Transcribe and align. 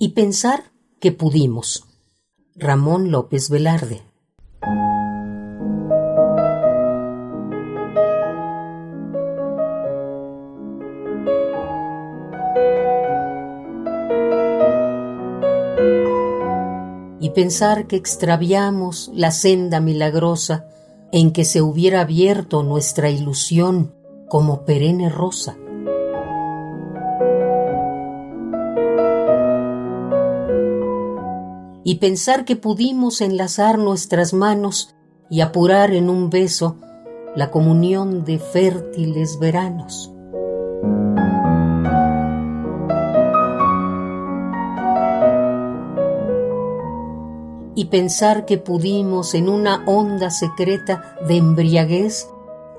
y 0.00 0.10
pensar 0.10 0.70
que 1.00 1.10
pudimos. 1.10 1.84
Ramón 2.54 3.10
López 3.10 3.50
Velarde. 3.50 4.02
Y 17.20 17.30
pensar 17.30 17.88
que 17.88 17.96
extraviamos 17.96 19.10
la 19.12 19.32
senda 19.32 19.80
milagrosa 19.80 20.68
en 21.10 21.32
que 21.32 21.44
se 21.44 21.60
hubiera 21.60 22.02
abierto 22.02 22.62
nuestra 22.62 23.10
ilusión 23.10 23.94
como 24.28 24.64
perenne 24.64 25.08
rosa. 25.08 25.56
Y 31.88 31.94
pensar 31.94 32.44
que 32.44 32.54
pudimos 32.54 33.22
enlazar 33.22 33.78
nuestras 33.78 34.34
manos 34.34 34.94
y 35.30 35.40
apurar 35.40 35.94
en 35.94 36.10
un 36.10 36.28
beso 36.28 36.76
la 37.34 37.50
comunión 37.50 38.26
de 38.26 38.38
fértiles 38.38 39.38
veranos. 39.38 40.12
y 47.74 47.86
pensar 47.86 48.44
que 48.44 48.58
pudimos 48.58 49.34
en 49.34 49.48
una 49.48 49.84
onda 49.86 50.30
secreta 50.30 51.16
de 51.26 51.36
embriaguez 51.36 52.28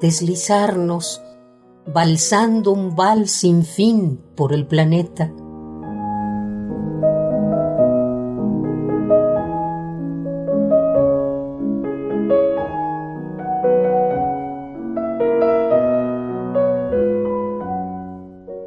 deslizarnos, 0.01 1.23
balsando 1.87 2.73
un 2.73 2.95
vals 2.95 3.31
sin 3.31 3.63
fin 3.63 4.21
por 4.35 4.53
el 4.53 4.67
planeta. 4.67 5.31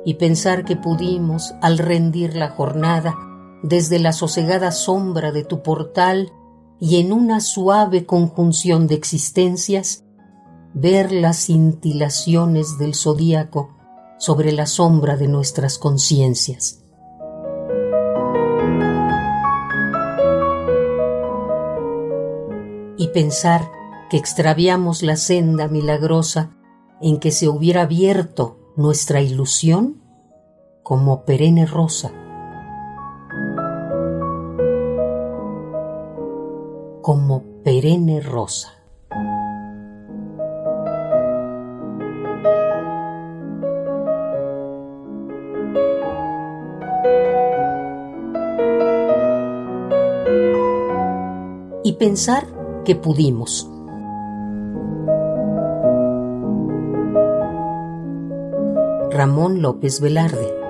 Y 0.05 0.15
pensar 0.15 0.65
que 0.65 0.77
pudimos, 0.77 1.55
al 1.61 1.79
rendir 1.79 2.35
la 2.35 2.51
jornada, 2.51 3.17
desde 3.63 3.99
la 3.99 4.13
sosegada 4.13 4.73
sombra 4.73 5.31
de 5.31 5.45
tu 5.45 5.63
portal 5.63 6.33
y 6.81 7.01
en 7.01 7.13
una 7.13 7.41
suave 7.41 8.07
conjunción 8.07 8.89
de 8.89 8.97
existencias, 8.97 10.05
ver 10.75 11.13
las 11.13 11.47
cintilaciones 11.47 12.79
del 12.79 12.95
zodíaco 12.95 13.77
sobre 14.19 14.53
la 14.53 14.67
sombra 14.67 15.17
de 15.17 15.29
nuestras 15.29 15.79
conciencias. 15.79 16.83
Y 22.97 23.09
pensar 23.09 23.71
que 24.11 24.17
extraviamos 24.17 25.03
la 25.03 25.17
senda 25.17 25.69
milagrosa 25.69 26.51
en 27.01 27.19
que 27.19 27.31
se 27.31 27.49
hubiera 27.49 27.83
abierto 27.83 28.62
nuestra 28.77 29.21
ilusión 29.21 30.03
como 30.83 31.25
perenne 31.25 31.67
rosa 31.67 32.13
como 37.03 37.43
perenne 37.65 38.21
rosa. 38.21 38.71
Y 51.85 51.95
pensar 51.95 52.47
que 52.85 52.95
pudimos. 52.95 53.72
Ramón 59.15 59.61
López 59.61 60.01
Velarde 60.01 60.62